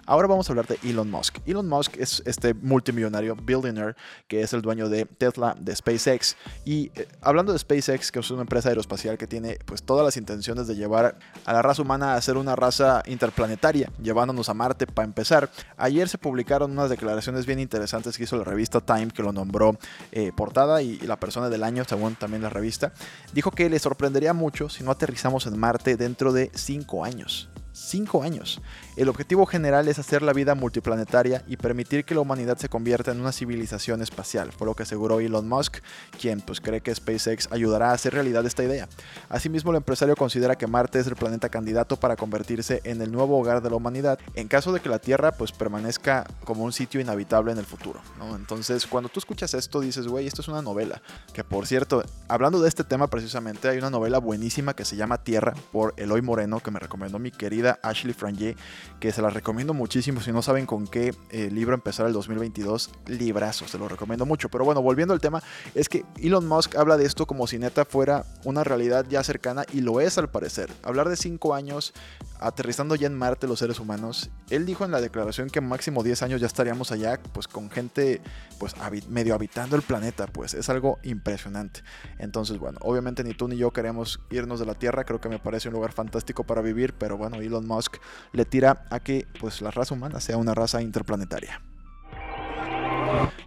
Ahora 0.06 0.28
vamos 0.28 0.50
a 0.50 0.52
hablar 0.52 0.66
de 0.66 0.80
Elon 0.84 1.10
Musk. 1.12 1.38
Elon 1.46 1.68
Musk 1.70 1.96
es 1.98 2.24
este 2.26 2.54
multimillonario, 2.54 3.36
billionaire, 3.36 3.96
que 4.28 4.42
es 4.42 4.54
el 4.54 4.62
dueño 4.62 4.90
de 4.90 5.06
Tesla, 5.06 5.56
de 5.60 5.76
SpaceX. 5.76 6.36
Y 6.66 6.92
eh, 6.96 7.08
hablando 7.22 7.54
de 7.54 7.60
SpaceX, 7.60 8.12
que 8.12 8.20
es 8.20 8.32
una 8.32 8.42
empresa 8.42 8.70
aeroespacial 8.70 9.18
que 9.18 9.28
tiene 9.28 9.60
pues 9.66 9.84
todas 9.84 10.04
las 10.04 10.18
intenciones 10.18 10.68
de 10.68 10.76
llevar 10.76 11.18
a 11.46 11.54
la 11.54 11.62
raza 11.62 11.84
humana 11.84 12.16
a 12.16 12.22
ser 12.22 12.38
una 12.38 12.56
raza 12.56 13.04
interplanetaria, 13.06 13.92
llevándonos 14.02 14.50
a 14.50 14.54
Marte 14.54 14.88
para 14.88 15.06
empezar. 15.06 15.52
Ayer 15.78 16.10
se 16.10 16.18
publicaron 16.18 16.72
unas 16.72 16.90
declaraciones 16.90 17.46
bien 17.46 17.60
interesantes 17.60 18.18
que 18.18 18.24
hizo 18.24 18.38
la 18.38 18.44
revista 18.44 18.82
Time, 18.82 19.10
que 19.10 19.22
lo 19.22 19.32
nombró 19.32 19.78
eh, 20.12 20.32
portada 20.36 20.82
y, 20.82 21.00
y 21.02 21.08
la 21.08 21.20
persona 21.20 21.50
del 21.50 21.64
año, 21.64 21.84
según 21.86 22.16
también 22.16 22.42
la 22.42 22.50
revista. 22.50 22.94
Dijo 23.34 23.52
que 23.52 23.70
le 23.70 23.78
sorprendería 23.80 24.34
mucho 24.34 24.70
si 24.70 24.84
no 24.84 24.92
aterrizamos 24.92 25.46
en 25.46 25.58
Marte 25.58 25.98
dentro 25.98 26.34
de 26.34 26.52
5 26.54 27.06
años. 27.06 27.50
5 27.80 28.24
años. 28.24 28.62
El 28.96 29.08
objetivo 29.08 29.46
general 29.46 29.88
es 29.88 30.00
hacer 30.00 30.22
la 30.22 30.34
vida 30.34 30.56
multiplanetaria 30.56 31.44
y 31.48 31.58
permitir 31.58 32.06
que 32.06 32.16
la 32.16 32.22
humanidad 32.22 32.58
se 32.58 32.70
convierta 32.70 33.12
en 33.12 33.22
una 33.22 33.32
civilización 33.32 34.02
espacial, 34.02 34.52
fue 34.52 34.68
lo 34.68 34.76
que 34.76 34.84
aseguró 34.84 35.20
Elon 35.20 35.48
Musk, 35.48 35.78
quien 36.20 36.42
pues 36.42 36.60
cree 36.60 36.82
que 36.82 36.94
SpaceX 36.94 37.48
ayudará 37.52 37.92
a 37.92 37.94
hacer 37.94 38.14
realidad 38.14 38.46
esta 38.46 38.64
idea. 38.64 38.90
Asimismo, 39.30 39.72
el 39.72 39.78
empresario 39.78 40.16
considera 40.16 40.58
que 40.58 40.68
Marte 40.68 41.00
es 41.00 41.08
el 41.08 41.16
planeta 41.16 41.50
candidato 41.50 41.98
para 41.98 42.16
convertirse 42.16 42.82
en 42.84 43.02
el 43.02 43.12
nuevo 43.12 43.40
hogar 43.40 43.62
de 43.62 43.70
la 43.70 43.76
humanidad 43.76 44.20
en 44.36 44.48
caso 44.48 44.74
de 44.74 44.80
que 44.80 44.90
la 44.90 45.00
Tierra 45.00 45.32
pues 45.32 45.52
permanezca 45.52 46.26
como 46.44 46.64
un 46.64 46.74
sitio 46.74 47.00
inhabitable 47.00 47.52
en 47.52 47.58
el 47.58 47.66
futuro. 47.66 48.02
Entonces, 48.36 48.86
cuando 48.86 49.10
tú 49.10 49.20
escuchas 49.20 49.54
esto, 49.54 49.80
dices, 49.80 50.08
güey, 50.08 50.28
esto 50.28 50.42
es 50.42 50.48
una 50.48 50.62
novela. 50.62 51.02
Que 51.34 51.44
por 51.44 51.68
cierto, 51.68 52.04
hablando 52.28 52.60
de 52.60 52.68
este 52.68 52.84
tema 52.84 53.08
precisamente, 53.08 53.70
hay 53.70 53.78
una 53.78 53.90
novela 53.90 54.18
buenísima 54.18 54.76
que 54.76 54.86
se 54.86 54.96
llama 54.96 55.24
Tierra 55.24 55.54
por 55.72 55.94
Eloy 55.98 56.22
Moreno, 56.22 56.60
que 56.60 56.72
me 56.72 56.80
recomendó 56.80 57.20
mi 57.20 57.32
querida 57.32 57.80
Ashley 57.82 58.14
Frangier 58.14 58.56
que 59.00 59.12
se 59.12 59.22
las 59.22 59.34
recomiendo 59.34 59.74
muchísimo. 59.74 60.22
Si 60.22 60.32
no 60.32 60.42
saben 60.42 60.66
con 60.66 60.88
qué 60.88 61.14
eh, 61.30 61.50
libro 61.52 61.74
empezar 61.74 62.06
el 62.08 62.14
2022, 62.14 62.92
librazo, 63.08 63.68
se 63.68 63.78
lo 63.78 63.88
recomiendo 63.88 64.26
mucho. 64.26 64.50
Pero 64.50 64.66
bueno, 64.66 64.82
volviendo 64.82 65.14
al 65.14 65.22
tema, 65.22 65.42
es 65.76 65.90
que 65.90 66.06
Elon 66.18 66.48
Musk 66.48 66.76
habla 66.76 66.98
de 66.98 67.06
esto 67.06 67.26
como 67.26 67.48
si 67.48 67.60
neta 67.60 67.86
fuera 67.86 68.26
una 68.44 68.64
realidad 68.64 69.06
ya 69.10 69.24
cercana 69.24 69.66
y 69.74 69.82
lo 69.82 70.02
es 70.02 70.18
al 70.18 70.30
parecer. 70.30 70.72
Hablar 70.84 71.10
de 71.10 71.16
5 71.16 71.54
años 71.54 71.94
aterrizando 72.40 72.96
ya 72.96 73.08
en 73.08 73.18
Marte 73.18 73.48
los 73.48 73.60
seres 73.60 73.80
humanos, 73.80 74.30
él 74.50 74.66
dijo 74.66 74.86
en 74.86 74.92
la 74.92 75.02
declaración 75.02 75.50
que 75.50 75.62
máximo 75.62 76.04
10 76.04 76.24
años 76.24 76.42
ya 76.42 76.48
estaríamos 76.48 76.92
allá, 76.92 77.20
pues 77.34 77.48
con 77.48 77.70
gente 77.70 78.22
pues 78.60 78.74
medio 79.10 79.36
habitando 79.36 79.76
el 79.76 79.82
planeta, 79.82 80.28
pues 80.28 80.54
es 80.54 80.70
algo 80.70 81.00
impresionante. 81.04 81.82
Entonces, 82.18 82.58
bueno, 82.58 82.80
obviamente 82.82 83.24
ni 83.24 83.34
tú 83.34 83.48
ni 83.48 83.58
yo 83.58 83.72
queremos 83.72 84.20
irnos 84.30 84.60
de 84.60 84.66
la 84.66 84.76
Tierra, 84.76 85.04
creo 85.04 85.22
que 85.22 85.30
me 85.30 85.40
parece 85.40 85.70
un 85.70 85.76
lugar 85.76 85.92
fantástico 85.92 86.44
para 86.44 86.62
vivir, 86.62 86.94
pero 86.94 87.18
bueno, 87.18 87.38
Elon 87.38 87.68
Musk 87.68 87.98
le 88.34 88.46
tira 88.46 88.86
a 88.90 89.00
que 89.00 89.28
pues 89.40 89.62
la 89.62 89.72
raza 89.72 89.94
humana 89.94 90.20
sea 90.20 90.38
una 90.38 90.54
raza 90.54 90.82
interplanetaria. 90.82 91.62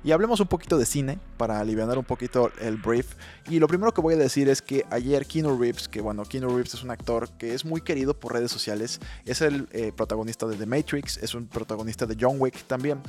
Y 0.05 0.13
hablemos 0.13 0.41
un 0.41 0.49
poquito 0.49 0.79
de 0.79 0.87
cine 0.87 1.19
para 1.37 1.61
aliviar 1.61 1.99
un 1.99 2.05
poquito 2.05 2.51
el 2.61 2.77
brief. 2.77 3.15
Y 3.49 3.59
lo 3.59 3.67
primero 3.67 3.93
que 3.93 4.01
voy 4.01 4.15
a 4.15 4.17
decir 4.17 4.49
es 4.49 4.63
que 4.63 4.85
ayer 4.91 5.27
Keanu 5.27 5.59
Reeves, 5.59 5.89
que 5.89 6.01
bueno, 6.01 6.25
Keanu 6.25 6.49
Reeves 6.49 6.75
es 6.75 6.83
un 6.83 6.91
actor 6.91 7.29
que 7.39 7.55
es 7.55 7.65
muy 7.65 7.81
querido 7.81 8.15
por 8.15 8.33
redes 8.33 8.51
sociales, 8.51 9.01
es 9.25 9.41
el 9.43 9.69
eh, 9.73 9.93
protagonista 9.97 10.47
de 10.47 10.57
The 10.57 10.67
Matrix, 10.67 11.19
es 11.19 11.35
un 11.35 11.47
protagonista 11.47 12.07
de 12.07 12.17
John 12.19 12.37
Wick 12.39 12.65
también. 12.67 13.01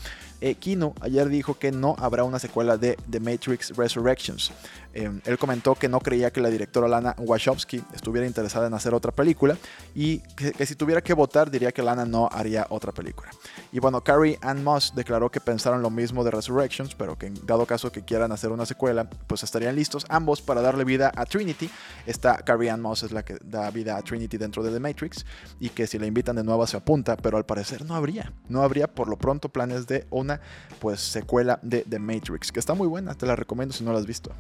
Eh, 0.42 0.56
Keanu 0.56 0.94
ayer 1.02 1.30
dijo 1.30 1.58
que 1.58 1.72
no 1.72 1.96
habrá 2.00 2.24
una 2.24 2.40
secuela 2.40 2.78
de 2.78 2.98
The 3.10 3.20
Matrix 3.20 3.76
Resurrections. 3.76 4.52
Eh, 4.94 5.12
él 5.26 5.38
comentó 5.38 5.74
que 5.76 5.90
no 5.90 6.00
creía 6.00 6.32
que 6.32 6.42
la 6.42 6.50
directora 6.50 6.88
Lana 6.88 7.16
Wachowski 7.18 7.84
estuviera 7.94 8.28
interesada 8.28 8.68
en 8.68 8.74
hacer 8.74 8.94
otra 8.94 9.12
película 9.12 9.58
y 9.96 10.20
que, 10.36 10.66
si 10.66 10.76
tuviera 10.76 11.02
que 11.02 11.14
votar 11.14 11.50
diría 11.50 11.72
que 11.72 11.82
Lana 11.82 12.06
no 12.06 12.30
haría 12.32 12.68
otra 12.70 12.92
película. 12.92 13.30
Y 13.72 13.80
bueno, 13.80 14.04
Carrie 14.04 14.38
Ann 14.42 14.64
Moss 14.64 14.94
declaró 14.96 15.32
que 15.32 15.40
pensaron 15.40 15.82
lo 15.82 15.90
mismo 15.90 16.24
de 16.24 16.32
Resurrections, 16.32 16.83
pero 16.98 17.18
que 17.18 17.28
en 17.28 17.34
dado 17.46 17.66
caso 17.66 17.92
que 17.92 18.04
quieran 18.04 18.32
hacer 18.32 18.52
una 18.52 18.66
secuela, 18.66 19.10
pues 19.28 19.44
estarían 19.44 19.76
listos 19.76 20.06
ambos 20.10 20.42
para 20.42 20.62
darle 20.62 20.84
vida 20.84 21.12
a 21.16 21.26
Trinity. 21.26 21.70
Esta 22.06 22.38
Carrie 22.38 22.70
Ann 22.70 22.82
Moss 22.82 23.04
es 23.04 23.12
la 23.12 23.24
que 23.24 23.38
da 23.44 23.70
vida 23.72 23.98
a 23.98 24.02
Trinity 24.02 24.38
dentro 24.38 24.64
de 24.64 24.72
The 24.72 24.80
Matrix 24.80 25.26
y 25.60 25.70
que 25.70 25.88
si 25.88 25.98
la 26.00 26.06
invitan 26.06 26.36
de 26.36 26.44
nuevo 26.44 26.66
se 26.68 26.78
apunta, 26.78 27.18
pero 27.18 27.38
al 27.38 27.46
parecer 27.46 27.86
no 27.86 27.96
habría. 27.96 28.34
No 28.50 28.64
habría 28.64 28.88
por 28.88 29.08
lo 29.08 29.18
pronto 29.18 29.50
planes 29.50 29.88
de 29.88 30.06
una 30.10 30.42
pues 30.80 31.00
secuela 31.00 31.60
de 31.62 31.82
The 31.82 32.00
Matrix, 32.00 32.52
que 32.52 32.60
está 32.60 32.74
muy 32.74 32.88
buena, 32.88 33.16
te 33.16 33.26
la 33.26 33.36
recomiendo 33.36 33.74
si 33.74 33.84
no 33.84 33.94
la 33.94 34.00
has 34.00 34.06
visto. 34.06 34.32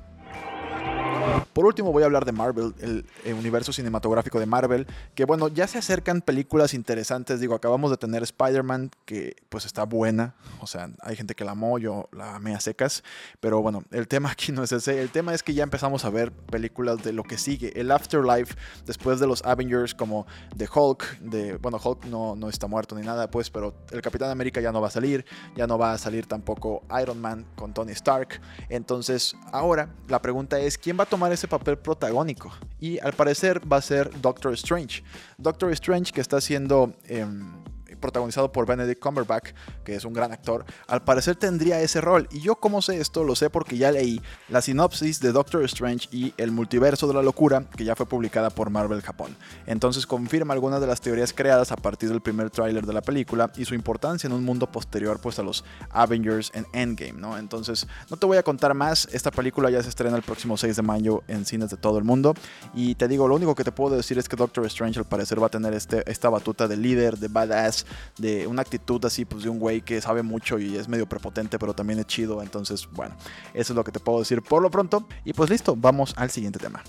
Por 1.53 1.67
último 1.67 1.91
voy 1.91 2.01
a 2.01 2.07
hablar 2.07 2.25
de 2.25 2.31
Marvel, 2.31 2.73
el, 2.79 3.05
universo 3.33 3.71
cinematográfico 3.71 4.39
de 4.39 4.47
Marvel, 4.47 4.87
que 5.13 5.25
bueno, 5.25 5.47
ya 5.47 5.67
se 5.67 5.77
acercan 5.77 6.21
películas 6.21 6.73
interesantes, 6.73 7.39
digo, 7.39 7.53
acabamos 7.53 7.91
de 7.91 7.97
tener 7.97 8.23
Spider-Man, 8.23 8.89
que 9.05 9.35
pues 9.49 9.65
está 9.65 9.83
buena, 9.83 10.33
o 10.59 10.67
sea, 10.67 10.89
hay 11.01 11.15
gente 11.15 11.35
que 11.35 11.45
la 11.45 11.51
amó, 11.51 11.77
yo 11.77 12.09
la 12.11 12.35
amé 12.35 12.55
a 12.55 12.59
secas, 12.59 13.03
pero 13.39 13.61
bueno, 13.61 13.83
el 13.91 14.07
tema 14.07 14.31
aquí 14.31 14.51
no 14.51 14.63
es 14.63 14.71
ese, 14.71 15.01
el 15.01 15.09
tema 15.09 15.33
es 15.33 15.43
que 15.43 15.53
ya 15.53 15.63
empezamos 15.63 16.05
a 16.05 16.09
ver 16.09 16.31
películas 16.31 17.03
de 17.03 17.13
lo 17.13 17.23
que 17.23 17.37
sigue, 17.37 17.79
el 17.79 17.91
Afterlife, 17.91 18.55
después 18.85 19.19
de 19.19 19.27
los 19.27 19.43
Avengers 19.43 19.93
como 19.93 20.25
de 20.55 20.67
Hulk, 20.73 21.19
de, 21.19 21.57
bueno, 21.57 21.79
Hulk 21.83 22.05
no, 22.05 22.35
no 22.35 22.49
está 22.49 22.65
muerto 22.67 22.95
ni 22.95 23.05
nada, 23.05 23.29
pues, 23.29 23.51
pero 23.51 23.75
el 23.91 24.01
Capitán 24.01 24.31
América 24.31 24.59
ya 24.59 24.71
no 24.71 24.81
va 24.81 24.87
a 24.87 24.91
salir, 24.91 25.25
ya 25.55 25.67
no 25.67 25.77
va 25.77 25.93
a 25.93 25.97
salir 25.99 26.25
tampoco 26.25 26.81
Iron 26.99 27.21
Man 27.21 27.45
con 27.55 27.73
Tony 27.73 27.91
Stark, 27.91 28.41
entonces 28.69 29.35
ahora 29.51 29.89
la 30.07 30.21
pregunta 30.21 30.59
es, 30.59 30.77
¿quién 30.77 30.97
va 30.97 31.03
a 31.03 31.07
tomar 31.07 31.31
papel 31.47 31.77
protagónico. 31.77 32.51
Y 32.79 32.99
al 32.99 33.13
parecer 33.13 33.61
va 33.71 33.77
a 33.77 33.81
ser 33.81 34.09
Doctor 34.21 34.53
Strange. 34.53 35.03
Doctor 35.37 35.71
Strange 35.71 36.11
que 36.11 36.21
está 36.21 36.41
siendo... 36.41 36.93
Em, 37.07 37.63
protagonizado 38.03 38.51
por 38.51 38.65
Benedict 38.65 39.01
Cumberbatch, 39.01 39.51
que 39.85 39.95
es 39.95 40.03
un 40.03 40.11
gran 40.11 40.33
actor, 40.33 40.65
al 40.87 41.03
parecer 41.03 41.37
tendría 41.37 41.79
ese 41.79 42.01
rol. 42.01 42.27
Y 42.31 42.41
yo 42.41 42.57
como 42.57 42.81
sé 42.81 42.99
esto, 42.99 43.23
lo 43.23 43.33
sé 43.33 43.49
porque 43.49 43.77
ya 43.77 43.91
leí 43.91 44.21
la 44.49 44.61
sinopsis 44.61 45.21
de 45.21 45.31
Doctor 45.31 45.63
Strange 45.63 46.09
y 46.11 46.33
el 46.35 46.51
multiverso 46.51 47.07
de 47.07 47.13
la 47.13 47.21
locura, 47.21 47.63
que 47.77 47.85
ya 47.85 47.95
fue 47.95 48.05
publicada 48.05 48.49
por 48.49 48.69
Marvel 48.69 49.01
Japón. 49.01 49.37
Entonces 49.65 50.05
confirma 50.05 50.53
algunas 50.53 50.81
de 50.81 50.87
las 50.87 50.99
teorías 50.99 51.31
creadas 51.31 51.71
a 51.71 51.77
partir 51.77 52.09
del 52.09 52.19
primer 52.21 52.49
tráiler 52.49 52.85
de 52.85 52.91
la 52.91 53.01
película 53.01 53.51
y 53.55 53.63
su 53.63 53.73
importancia 53.73 54.27
en 54.27 54.33
un 54.33 54.43
mundo 54.43 54.69
posterior 54.69 55.19
pues 55.21 55.39
a 55.39 55.43
los 55.43 55.63
Avengers 55.89 56.51
en 56.53 56.65
Endgame, 56.73 57.13
¿no? 57.13 57.37
Entonces, 57.37 57.87
no 58.09 58.17
te 58.17 58.25
voy 58.25 58.37
a 58.37 58.43
contar 58.43 58.73
más, 58.73 59.07
esta 59.13 59.31
película 59.31 59.69
ya 59.69 59.81
se 59.81 59.87
estrena 59.87 60.17
el 60.17 60.23
próximo 60.23 60.57
6 60.57 60.75
de 60.75 60.81
mayo 60.81 61.23
en 61.29 61.45
cines 61.45 61.69
de 61.69 61.77
todo 61.77 61.97
el 61.97 62.03
mundo 62.03 62.33
y 62.73 62.95
te 62.95 63.07
digo, 63.07 63.29
lo 63.29 63.35
único 63.35 63.55
que 63.55 63.63
te 63.63 63.71
puedo 63.71 63.95
decir 63.95 64.17
es 64.17 64.27
que 64.27 64.35
Doctor 64.35 64.65
Strange 64.65 64.99
al 64.99 65.05
parecer 65.05 65.41
va 65.41 65.47
a 65.47 65.49
tener 65.49 65.73
este, 65.73 66.09
esta 66.11 66.29
batuta 66.29 66.67
de 66.67 66.75
líder, 66.75 67.17
de 67.17 67.27
badass, 67.27 67.85
de 68.17 68.47
una 68.47 68.61
actitud 68.61 69.03
así, 69.05 69.25
pues 69.25 69.43
de 69.43 69.49
un 69.49 69.59
güey 69.59 69.81
que 69.81 70.01
sabe 70.01 70.23
mucho 70.23 70.59
y 70.59 70.75
es 70.75 70.87
medio 70.87 71.07
prepotente, 71.07 71.59
pero 71.59 71.73
también 71.73 71.99
es 71.99 72.07
chido. 72.07 72.41
Entonces, 72.41 72.87
bueno, 72.91 73.15
eso 73.53 73.73
es 73.73 73.75
lo 73.75 73.83
que 73.83 73.91
te 73.91 73.99
puedo 73.99 74.19
decir 74.19 74.41
por 74.41 74.61
lo 74.61 74.69
pronto. 74.69 75.07
Y 75.25 75.33
pues 75.33 75.49
listo, 75.49 75.75
vamos 75.75 76.13
al 76.17 76.29
siguiente 76.29 76.59
tema. 76.59 76.83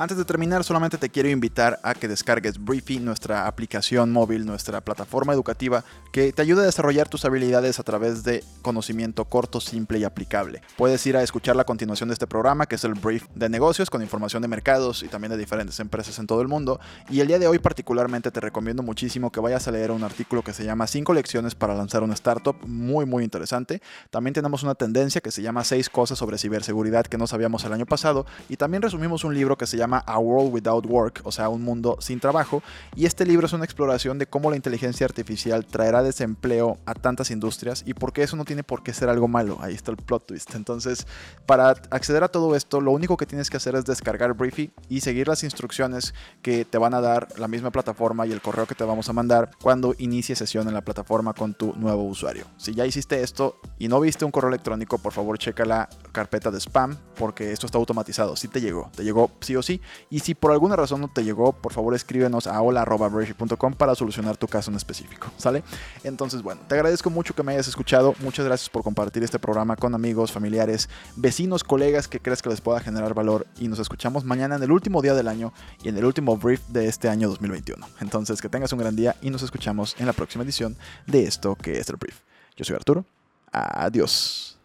Antes 0.00 0.16
de 0.16 0.24
terminar, 0.24 0.62
solamente 0.62 0.96
te 0.96 1.08
quiero 1.08 1.28
invitar 1.28 1.80
a 1.82 1.92
que 1.92 2.06
descargues 2.06 2.64
Briefy, 2.64 3.00
nuestra 3.00 3.48
aplicación 3.48 4.12
móvil, 4.12 4.46
nuestra 4.46 4.80
plataforma 4.80 5.32
educativa 5.32 5.82
que 6.12 6.32
te 6.32 6.40
ayuda 6.40 6.62
a 6.62 6.66
desarrollar 6.66 7.08
tus 7.08 7.24
habilidades 7.24 7.80
a 7.80 7.82
través 7.82 8.22
de 8.22 8.44
conocimiento 8.62 9.24
corto, 9.24 9.60
simple 9.60 9.98
y 9.98 10.04
aplicable. 10.04 10.62
Puedes 10.76 11.04
ir 11.08 11.16
a 11.16 11.24
escuchar 11.24 11.56
la 11.56 11.64
continuación 11.64 12.10
de 12.10 12.12
este 12.12 12.28
programa, 12.28 12.66
que 12.66 12.76
es 12.76 12.84
el 12.84 12.94
Brief 12.94 13.26
de 13.34 13.48
negocios, 13.48 13.90
con 13.90 14.00
información 14.00 14.40
de 14.40 14.46
mercados 14.46 15.02
y 15.02 15.08
también 15.08 15.32
de 15.32 15.36
diferentes 15.36 15.80
empresas 15.80 16.16
en 16.20 16.28
todo 16.28 16.42
el 16.42 16.46
mundo. 16.46 16.78
Y 17.10 17.18
el 17.18 17.26
día 17.26 17.40
de 17.40 17.48
hoy 17.48 17.58
particularmente 17.58 18.30
te 18.30 18.38
recomiendo 18.38 18.84
muchísimo 18.84 19.32
que 19.32 19.40
vayas 19.40 19.66
a 19.66 19.72
leer 19.72 19.90
un 19.90 20.04
artículo 20.04 20.44
que 20.44 20.52
se 20.52 20.64
llama 20.64 20.86
5 20.86 21.12
lecciones 21.12 21.56
para 21.56 21.74
lanzar 21.74 22.04
una 22.04 22.14
startup, 22.14 22.54
muy 22.64 23.04
muy 23.04 23.24
interesante. 23.24 23.82
También 24.10 24.32
tenemos 24.32 24.62
una 24.62 24.76
tendencia 24.76 25.20
que 25.20 25.32
se 25.32 25.42
llama 25.42 25.64
6 25.64 25.90
cosas 25.90 26.18
sobre 26.20 26.38
ciberseguridad 26.38 27.04
que 27.06 27.18
no 27.18 27.26
sabíamos 27.26 27.64
el 27.64 27.72
año 27.72 27.84
pasado. 27.84 28.26
Y 28.48 28.56
también 28.56 28.80
resumimos 28.80 29.24
un 29.24 29.34
libro 29.34 29.58
que 29.58 29.66
se 29.66 29.76
llama 29.76 29.87
a 29.96 30.18
World 30.18 30.52
Without 30.52 30.86
Work, 30.86 31.20
o 31.24 31.32
sea, 31.32 31.48
un 31.48 31.62
mundo 31.62 31.96
sin 32.00 32.20
trabajo. 32.20 32.62
Y 32.94 33.06
este 33.06 33.24
libro 33.24 33.46
es 33.46 33.52
una 33.52 33.64
exploración 33.64 34.18
de 34.18 34.26
cómo 34.26 34.50
la 34.50 34.56
inteligencia 34.56 35.06
artificial 35.06 35.64
traerá 35.66 36.02
desempleo 36.02 36.78
a 36.86 36.94
tantas 36.94 37.30
industrias 37.30 37.82
y 37.86 37.94
por 37.94 38.12
qué 38.12 38.22
eso 38.22 38.36
no 38.36 38.44
tiene 38.44 38.62
por 38.62 38.82
qué 38.82 38.92
ser 38.92 39.08
algo 39.08 39.28
malo. 39.28 39.58
Ahí 39.60 39.74
está 39.74 39.90
el 39.90 39.96
plot 39.96 40.26
twist. 40.26 40.54
Entonces, 40.54 41.06
para 41.46 41.70
acceder 41.90 42.24
a 42.24 42.28
todo 42.28 42.54
esto, 42.54 42.80
lo 42.80 42.92
único 42.92 43.16
que 43.16 43.26
tienes 43.26 43.50
que 43.50 43.56
hacer 43.56 43.74
es 43.74 43.84
descargar 43.84 44.34
Briefy 44.34 44.70
y 44.88 45.00
seguir 45.00 45.28
las 45.28 45.42
instrucciones 45.44 46.14
que 46.42 46.64
te 46.64 46.78
van 46.78 46.94
a 46.94 47.00
dar 47.00 47.28
la 47.38 47.48
misma 47.48 47.70
plataforma 47.70 48.26
y 48.26 48.32
el 48.32 48.40
correo 48.40 48.66
que 48.66 48.74
te 48.74 48.84
vamos 48.84 49.08
a 49.08 49.12
mandar 49.12 49.50
cuando 49.60 49.94
inicie 49.98 50.36
sesión 50.36 50.68
en 50.68 50.74
la 50.74 50.82
plataforma 50.82 51.34
con 51.34 51.54
tu 51.54 51.74
nuevo 51.74 52.02
usuario. 52.02 52.46
Si 52.56 52.74
ya 52.74 52.86
hiciste 52.86 53.22
esto 53.22 53.60
y 53.78 53.88
no 53.88 54.00
viste 54.00 54.24
un 54.24 54.30
correo 54.30 54.48
electrónico, 54.48 54.98
por 54.98 55.12
favor 55.12 55.38
checa 55.38 55.64
la 55.64 55.88
carpeta 56.12 56.50
de 56.50 56.58
spam 56.60 56.96
porque 57.16 57.52
esto 57.52 57.66
está 57.66 57.78
automatizado. 57.78 58.36
Si 58.36 58.48
te 58.48 58.60
llegó, 58.60 58.90
te 58.94 59.04
llegó 59.04 59.30
sí 59.40 59.56
o 59.56 59.62
sí 59.62 59.77
Y 60.10 60.20
si 60.20 60.34
por 60.34 60.52
alguna 60.52 60.76
razón 60.76 61.00
no 61.00 61.08
te 61.08 61.24
llegó, 61.24 61.52
por 61.52 61.72
favor 61.72 61.94
escríbenos 61.94 62.46
a 62.46 62.60
hola.com 62.60 63.74
para 63.74 63.94
solucionar 63.94 64.36
tu 64.36 64.46
caso 64.46 64.70
en 64.70 64.76
específico, 64.76 65.28
¿sale? 65.36 65.62
Entonces, 66.04 66.42
bueno, 66.42 66.60
te 66.68 66.74
agradezco 66.74 67.10
mucho 67.10 67.34
que 67.34 67.42
me 67.42 67.52
hayas 67.52 67.68
escuchado. 67.68 68.14
Muchas 68.20 68.44
gracias 68.44 68.68
por 68.68 68.82
compartir 68.82 69.22
este 69.22 69.38
programa 69.38 69.76
con 69.76 69.94
amigos, 69.94 70.32
familiares, 70.32 70.88
vecinos, 71.16 71.64
colegas 71.64 72.08
que 72.08 72.20
crees 72.20 72.42
que 72.42 72.50
les 72.50 72.60
pueda 72.60 72.80
generar 72.80 73.14
valor. 73.14 73.46
Y 73.58 73.68
nos 73.68 73.78
escuchamos 73.78 74.24
mañana 74.24 74.56
en 74.56 74.62
el 74.62 74.72
último 74.72 75.02
día 75.02 75.14
del 75.14 75.28
año 75.28 75.52
y 75.82 75.88
en 75.88 75.96
el 75.96 76.04
último 76.04 76.36
brief 76.36 76.60
de 76.68 76.86
este 76.86 77.08
año 77.08 77.28
2021. 77.28 77.86
Entonces, 78.00 78.40
que 78.40 78.48
tengas 78.48 78.72
un 78.72 78.78
gran 78.78 78.96
día 78.96 79.16
y 79.20 79.30
nos 79.30 79.42
escuchamos 79.42 79.96
en 79.98 80.06
la 80.06 80.12
próxima 80.12 80.44
edición 80.44 80.76
de 81.06 81.24
esto 81.24 81.54
que 81.56 81.78
es 81.78 81.88
el 81.88 81.96
brief. 81.96 82.20
Yo 82.56 82.64
soy 82.64 82.76
Arturo. 82.76 83.04
Adiós. 83.52 84.57